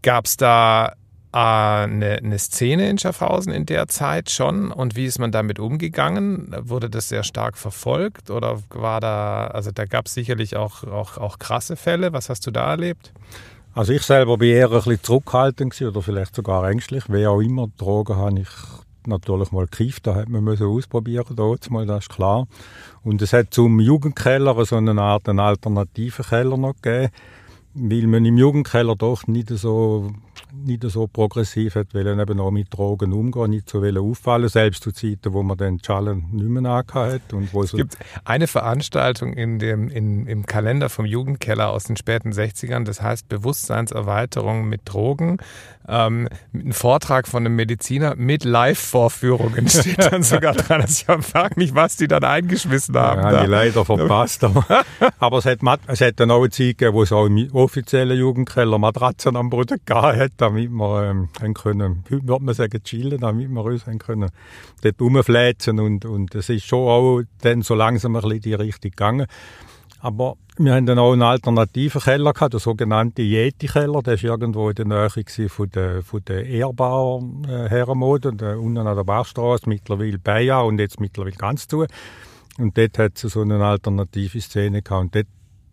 [0.03, 0.93] Gab es da
[1.37, 6.55] eine, eine Szene in Schaffhausen in der Zeit schon und wie ist man damit umgegangen?
[6.61, 11.17] Wurde das sehr stark verfolgt oder war da, also da gab es sicherlich auch, auch,
[11.17, 12.11] auch krasse Fälle.
[12.13, 13.13] Was hast du da erlebt?
[13.75, 17.03] Also ich selber bin eher ein bisschen zurückhaltend oder vielleicht sogar ängstlich.
[17.07, 18.49] Wie auch immer, Drogen habe ich
[19.05, 22.47] natürlich mal gekifft, da hat man müssen ausprobieren, dort mal, das ist klar.
[23.03, 27.13] Und es hat zum Jugendkeller so eine Art einen alternativen Keller noch gegeben,
[27.75, 30.11] weil man im Jugendkeller doch nicht so
[30.53, 34.83] nicht so progressiv hat, wollen eben auch mit Drogen umgehen, nicht so wollen auffallen, selbst
[34.83, 37.97] zu Zeiten, wo man dann die Schalen nicht mehr hat und wo Es so gibt
[38.25, 43.29] eine Veranstaltung in dem, in, im Kalender vom Jugendkeller aus den späten 60ern, das heißt
[43.29, 45.37] Bewusstseinserweiterung mit Drogen.
[45.89, 50.81] Ähm, ein Vortrag von einem Mediziner mit Live-Vorführungen steht dann sogar dran.
[50.81, 53.21] Also ich frage mich, was die dann eingeschmissen haben.
[53.21, 53.43] Ja, da.
[53.43, 54.43] ich leider verpasst.
[54.43, 54.65] Aber,
[55.19, 58.17] aber es, hat, es hat dann auch eine Zeit gegeben, wo es auch im offiziellen
[58.17, 62.83] Jugendkeller Matratzen am Boden gegeben hat, damit wir ähm, haben können, heute würde man sagen,
[62.83, 64.29] chillen, damit wir uns haben können
[64.81, 68.91] dort rumfläzen und, und es ist schon auch dann so langsam ein bisschen die Richtung
[68.91, 69.27] gegangen.
[69.99, 74.01] Aber wir haben dann auch einen alternativen Keller gehabt, der sogenannte Yeti-Keller.
[74.03, 78.85] Der ist irgendwo in der Nähe von der, von der Ehrbar äh, Herrenmode, der, unten
[78.85, 81.85] an der Bachstraße, mittlerweile Bayer und jetzt mittlerweile ganz zu.
[82.57, 85.01] Und dort hat es so eine alternative Szene gehabt.
[85.01, 85.27] Und dort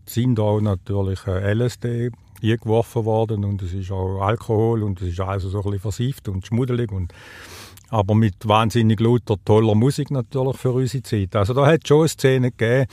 [0.06, 2.10] sind auch natürlich äh, LSD
[2.52, 6.28] eingeworfen worden und es ist auch Alkohol und es ist also so ein bisschen versieft
[6.28, 7.12] und schmuddelig und
[7.90, 11.36] aber mit wahnsinnig lauter, toller Musik natürlich für unsere Zeit.
[11.36, 12.86] Also da hat es schon eine Szene gegeben,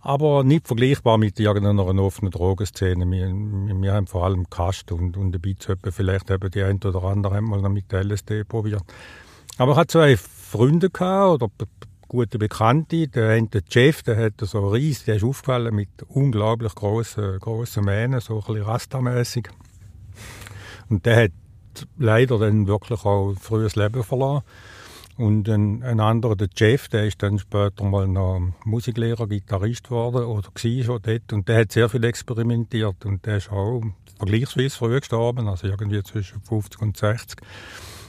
[0.00, 3.08] aber nicht vergleichbar mit irgendeiner offenen Drogenszene.
[3.08, 7.04] Wir, wir, haben vor allem Kast und, und ein bisschen vielleicht eben die ein oder
[7.04, 8.82] andere haben mal noch mit LSD probiert.
[9.58, 11.48] Aber ich hatte zwei Freunde gehabt, oder
[12.12, 13.08] b- b- gute Bekannte.
[13.08, 18.20] Der der Jeff, der hat so riesig, der ist aufgefallen mit unglaublich grossen, grossen Mähnen,
[18.20, 19.48] so ein bisschen rastamässig.
[20.88, 21.32] Und der hat
[21.98, 24.42] leider dann wirklich auch frühes Leben verloren.
[25.16, 30.24] Und ein, ein anderer, der Jeff, der ist dann später mal noch Musiklehrer, Gitarrist geworden
[30.24, 31.32] oder war schon dort.
[31.32, 33.82] Und der hat sehr viel experimentiert und der ist auch
[34.16, 37.40] vergleichsweise früh gestorben, also irgendwie zwischen 50 und 60.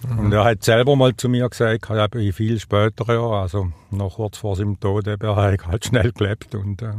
[0.09, 4.15] Und er hat selber mal zu mir gesagt, er in viel später Jahren, also noch
[4.15, 6.93] kurz vor seinem Tod, eben, er hat halt schnell gelebt und äh,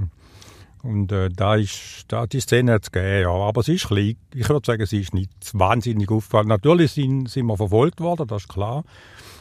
[0.82, 3.30] und äh, da ist, da die Szene hat es gegeben, ja.
[3.30, 4.16] Aber sie ist klein.
[4.34, 6.48] Ich würde sagen, sie ist nicht wahnsinnig aufgefallen.
[6.48, 8.84] Natürlich sind, sind wir verfolgt worden, das ist klar.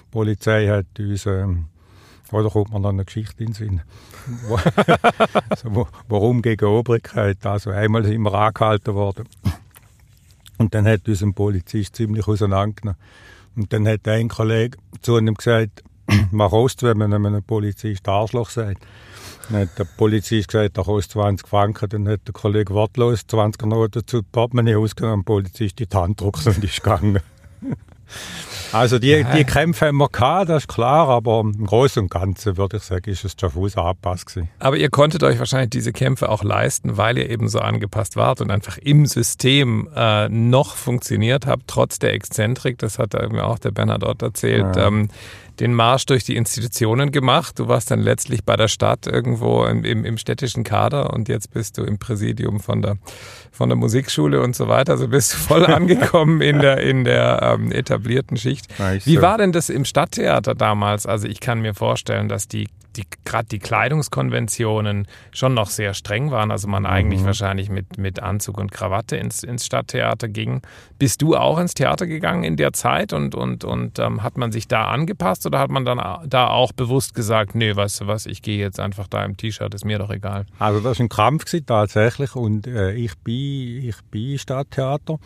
[0.08, 1.66] Die Polizei hat uns, ähm,
[2.32, 3.82] oder kommt mir noch eine Geschichte in den Sinn.
[4.48, 4.58] Wo-
[5.58, 7.46] so, wo- warum gegen Obrigkeit?
[7.46, 9.28] Also einmal sind wir angehalten worden.
[10.60, 12.98] Und dann hat uns ein Polizist ziemlich auseinandergenommen.
[13.56, 15.84] Und dann hat ein Kollege zu ihm gesagt,
[16.32, 18.86] man kostet, wenn man einem Polizist Arschloch sagt.
[19.50, 21.90] Dann hat der Polizist gesagt, er kostet 20 Franken.
[21.90, 26.48] Dann hat der Kollege wortlos 20 Noten zu Portemonnaie ausgenommen, der Polizist die Hand gedrückt
[26.48, 27.20] und ist gegangen.
[28.74, 32.58] Also die, die Kämpfe haben wir gehabt, das ist klar, aber im Großen und Ganzen
[32.58, 34.50] würde ich sagen, ist es Schaffhausen angepasst gewesen.
[34.60, 38.42] Aber ihr konntet euch wahrscheinlich diese Kämpfe auch leisten, weil ihr eben so angepasst wart
[38.42, 42.80] und einfach im System äh, noch funktioniert habt, trotz der Exzentrik.
[42.80, 44.76] Das hat mir auch der Bernhard Ott erzählt.
[44.76, 44.88] Ja.
[44.88, 45.10] Ähm,
[45.60, 47.60] den Marsch durch die Institutionen gemacht.
[47.60, 51.52] Du warst dann letztlich bei der Stadt irgendwo im, im, im städtischen Kader und jetzt
[51.52, 52.98] bist du im Präsidium von der,
[53.52, 54.94] von der Musikschule und so weiter.
[54.94, 58.63] Also bist du voll angekommen in der, in der ähm, etablierten Schicht.
[58.78, 59.06] Nice.
[59.06, 61.06] Wie war denn das im Stadttheater damals?
[61.06, 66.32] Also ich kann mir vorstellen, dass die, die gerade die Kleidungskonventionen schon noch sehr streng
[66.32, 66.52] waren.
[66.52, 70.62] Also man eigentlich wahrscheinlich mit, mit Anzug und Krawatte ins, ins Stadttheater ging.
[71.00, 74.52] Bist du auch ins Theater gegangen in der Zeit und, und, und ähm, hat man
[74.52, 78.26] sich da angepasst oder hat man dann da auch bewusst gesagt, nee, weißt du was,
[78.26, 80.46] ich gehe jetzt einfach da im T-Shirt, ist mir doch egal.
[80.60, 85.20] Also das war ein Kampf gewesen, tatsächlich und äh, ich bin ich bin Stadttheater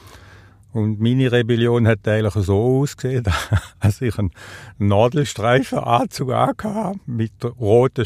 [0.77, 3.23] und meine Rebellion hat eigentlich so ausgesehen,
[3.81, 4.31] dass ich einen
[4.77, 8.05] Nadelstreifenanzug angehabt mit roten,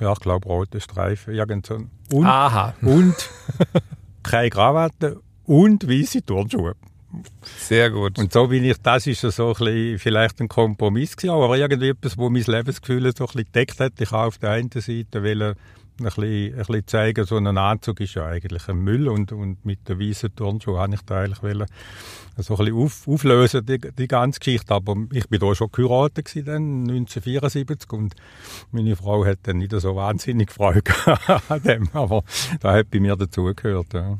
[0.00, 1.78] ja ich glaube roten Streifen, irgend so
[2.12, 3.14] und, Aha, und
[4.24, 6.74] keine Krawatte und weiße Turnschuhe.
[7.58, 8.18] sehr gut.
[8.18, 11.90] Und so bin ich, das ist so ein bisschen, vielleicht ein Kompromiss gewesen, aber irgendwie
[11.90, 13.92] etwas, wo mein Lebensgefühl so ein bisschen gedeckt hat.
[14.00, 15.54] Ich habe auf der einen Seite wollen,
[15.98, 19.64] ein bisschen, ein bisschen zeigen, so ein Anzug ist ja eigentlich ein Müll und, und
[19.64, 21.66] mit der weißen Turnschuhe habe ich da eigentlich wollen,
[22.38, 24.74] so ein bisschen auf, auflösen, die, die ganze Geschichte.
[24.74, 28.14] Aber ich bin da schon geheiratet gewesen, dann, 1974 und
[28.72, 30.82] meine Frau hat dann nicht so wahnsinnig Freude
[31.48, 32.22] an dem, aber
[32.60, 33.92] da hat bei mir dazugehört.
[33.94, 34.18] Ja.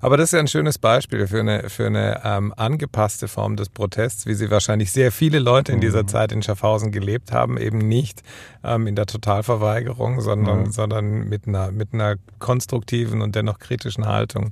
[0.00, 3.68] Aber das ist ja ein schönes Beispiel für eine, für eine ähm, angepasste Form des
[3.68, 7.78] Protests, wie sie wahrscheinlich sehr viele Leute in dieser Zeit in Schaffhausen gelebt haben, eben
[7.78, 8.22] nicht
[8.64, 14.50] ähm, in der Totalverweigerung, sondern, sondern mit, einer, mit einer konstruktiven und dennoch kritischen Haltung.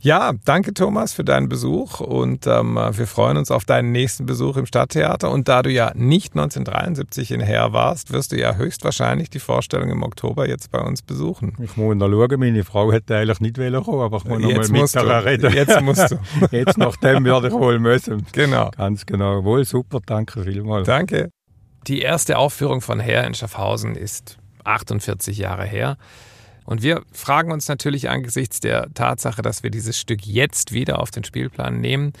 [0.00, 4.56] Ja, danke Thomas für deinen Besuch und ähm, wir freuen uns auf deinen nächsten Besuch
[4.56, 5.30] im Stadttheater.
[5.30, 9.90] Und da du ja nicht 1973 in Herr warst, wirst du ja höchstwahrscheinlich die Vorstellung
[9.90, 11.56] im Oktober jetzt bei uns besuchen.
[11.60, 14.48] Ich muss noch schauen, meine Frau hätte eigentlich nicht wollen kommen, aber ich muss noch
[14.48, 15.52] Jetzt mal mit ihr reden.
[15.52, 16.18] Jetzt musst du.
[16.56, 18.24] Jetzt nachdem werde ich wohl müssen.
[18.32, 18.70] Genau.
[18.76, 19.42] Ganz genau.
[19.42, 20.86] Wohl, super, danke vielmals.
[20.86, 21.30] Danke.
[21.88, 25.96] Die erste Aufführung von Herr in Schaffhausen ist 48 Jahre her.
[26.68, 31.10] Und wir fragen uns natürlich angesichts der Tatsache, dass wir dieses Stück jetzt wieder auf
[31.10, 32.12] den Spielplan nehmen,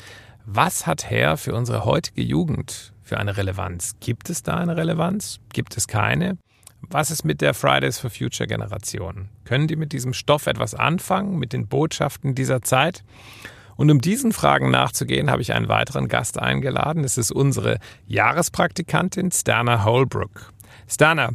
[0.46, 3.96] was hat Herr für unsere heutige Jugend für eine Relevanz?
[4.00, 5.38] Gibt es da eine Relevanz?
[5.52, 6.38] Gibt es keine?
[6.80, 9.28] Was ist mit der Fridays for Future Generation?
[9.44, 13.04] Können die mit diesem Stoff etwas anfangen, mit den Botschaften dieser Zeit?
[13.76, 17.04] Und um diesen Fragen nachzugehen, habe ich einen weiteren Gast eingeladen.
[17.04, 20.54] Es ist unsere Jahrespraktikantin Stana Holbrook.
[20.88, 21.32] Stana,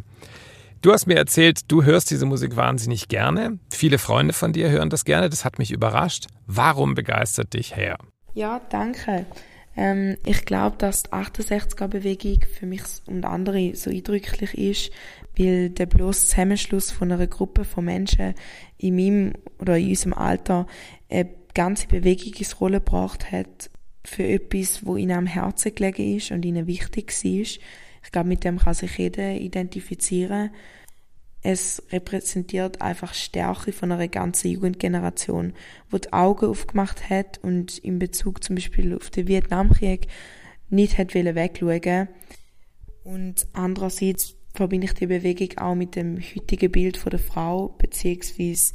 [0.84, 3.58] du hast mir erzählt, du hörst diese Musik wahnsinnig gerne.
[3.72, 5.30] Viele Freunde von dir hören das gerne.
[5.30, 6.28] Das hat mich überrascht.
[6.46, 7.98] Warum begeistert dich Herr?
[8.36, 9.26] Ja, danke.
[9.76, 14.92] Ähm, ich glaube, dass die 68er-Bewegung für mich und andere so eindrücklich ist,
[15.38, 18.36] weil der bloße Zusammenschluss von einer Gruppe von Menschen
[18.78, 20.68] in meinem oder in unserem Alter
[21.10, 23.70] eine ganze Bewegung ins Rollen gebracht hat
[24.06, 27.64] für etwas, wo ihnen am Herzen gelegen ist und ihnen wichtig war.
[28.04, 30.52] Ich glaube, mit dem kann sich jeder identifizieren.
[31.42, 35.54] Es repräsentiert einfach Stärke von einer ganzen Jugendgeneration,
[35.90, 40.08] wo die Augen aufgemacht hat und in Bezug zum Beispiel auf den Vietnamkrieg
[40.70, 42.08] nicht hat wegschauen.
[43.04, 48.74] Und andererseits verbinde ich die Bewegung auch mit dem heutigen Bild von der Frau, beziehungsweise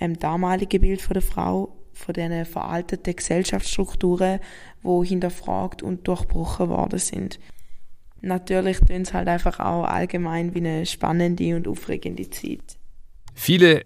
[0.00, 4.40] dem damaligen Bild von der Frau, von diesen veralteten Gesellschaftsstrukturen,
[4.82, 7.38] wo hinterfragt und durchbrochen worden sind.
[8.20, 12.78] Natürlich tun es halt einfach auch allgemein wie eine spannende und aufregende Zeit.
[13.34, 13.84] Viele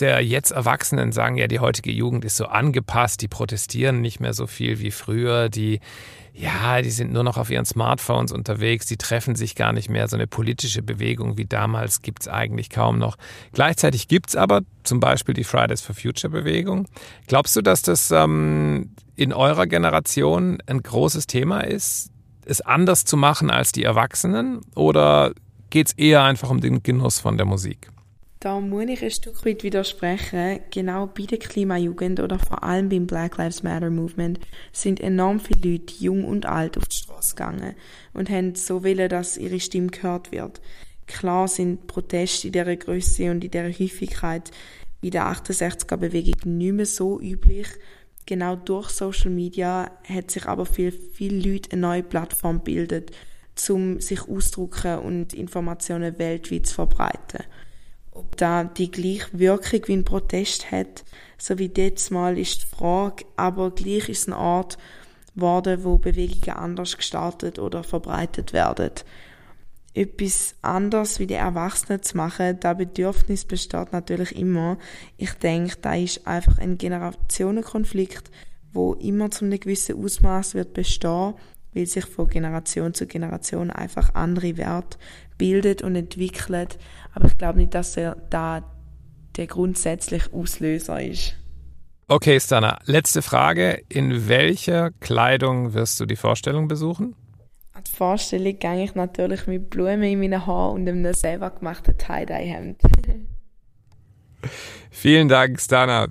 [0.00, 4.32] der jetzt Erwachsenen sagen ja, die heutige Jugend ist so angepasst, die protestieren nicht mehr
[4.32, 5.80] so viel wie früher, die
[6.34, 10.06] ja, die sind nur noch auf ihren Smartphones unterwegs, die treffen sich gar nicht mehr.
[10.06, 13.16] So eine politische Bewegung wie damals gibt es eigentlich kaum noch.
[13.52, 16.86] Gleichzeitig gibt es aber zum Beispiel die Fridays for Future Bewegung.
[17.26, 22.12] Glaubst du, dass das ähm, in eurer Generation ein großes Thema ist,
[22.48, 24.60] es anders zu machen als die Erwachsenen?
[24.74, 25.32] Oder
[25.70, 27.90] geht es eher einfach um den Genuss von der Musik?
[28.40, 30.60] Da muss ich ein Stück weit widersprechen.
[30.70, 34.38] Genau bei der Klimajugend oder vor allem beim Black Lives Matter Movement
[34.72, 37.74] sind enorm viele Leute, jung und alt, auf die Straße gegangen
[38.14, 40.60] und haben so wollen, dass ihre Stimme gehört wird.
[41.08, 44.52] Klar sind Proteste in dieser Größe und in dieser Häufigkeit
[45.00, 47.66] in der 68er-Bewegung nicht mehr so üblich.
[48.28, 53.10] Genau durch Social Media hat sich aber für viele Leute eine neue Plattform gebildet,
[53.70, 57.44] um sich auszudrücken und Informationen weltweit zu verbreiten.
[58.12, 61.06] Ob da die gleiche Wirkung wie ein Protest hat,
[61.38, 64.76] so wie jetzt mal ist die Frage, aber gleich ist es ein Ort
[65.34, 68.90] geworden, wo Bewegungen anders gestartet oder verbreitet werden.
[69.98, 74.78] Etwas anders wie die Erwachsenen zu machen, das Bedürfnis besteht natürlich immer.
[75.16, 78.30] Ich denke, da ist einfach ein Generationenkonflikt,
[78.72, 81.34] wo immer zu einem gewissen Ausmaß wird bestehen,
[81.74, 84.98] weil sich von Generation zu Generation einfach andere Werte
[85.36, 86.78] bildet und entwickelt.
[87.12, 88.62] Aber ich glaube nicht, dass er da
[89.36, 91.34] der grundsätzliche Auslöser ist.
[92.06, 93.82] Okay, Stana, letzte Frage.
[93.88, 97.16] In welcher Kleidung wirst du die Vorstellung besuchen?
[97.78, 101.96] An die Vorstellung gehe ich natürlich mit Blumen in meinen Haaren und einem selber gemachten
[101.96, 102.80] Tie-Dye-Hemd.
[104.90, 106.08] Vielen Dank, Stana.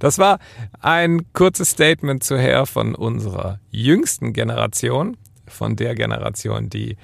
[0.00, 0.40] Das war
[0.80, 6.96] ein kurzes Statement zuher von unserer jüngsten Generation, von der Generation, die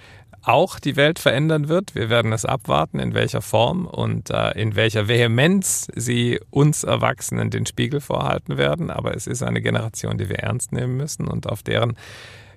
[0.43, 1.95] auch die Welt verändern wird.
[1.95, 7.51] Wir werden es abwarten, in welcher Form und äh, in welcher Vehemenz sie uns Erwachsenen
[7.51, 8.91] den Spiegel vorhalten werden.
[8.91, 11.97] Aber es ist eine Generation, die wir ernst nehmen müssen und auf deren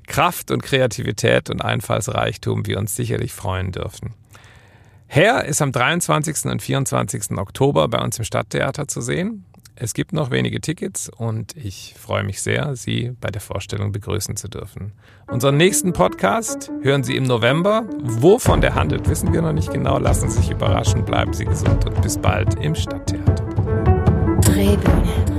[0.09, 4.15] Kraft und Kreativität und Einfallsreichtum wir uns sicherlich freuen dürfen.
[5.07, 6.45] Herr ist am 23.
[6.45, 7.37] und 24.
[7.37, 9.45] Oktober bei uns im Stadttheater zu sehen.
[9.75, 14.35] Es gibt noch wenige Tickets und ich freue mich sehr, Sie bei der Vorstellung begrüßen
[14.35, 14.91] zu dürfen.
[15.27, 17.85] Unseren nächsten Podcast hören Sie im November.
[18.01, 19.99] Wovon der handelt, wissen wir noch nicht genau.
[19.99, 23.45] Lassen Sie sich überraschen, bleiben Sie gesund und bis bald im Stadttheater.
[24.41, 25.38] Drehbühne,